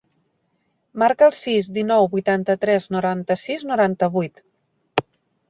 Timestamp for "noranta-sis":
2.97-3.67